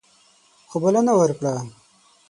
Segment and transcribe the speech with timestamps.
[0.69, 1.53] خو بلنه ورکړه.